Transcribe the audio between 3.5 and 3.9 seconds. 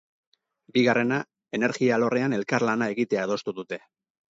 dute.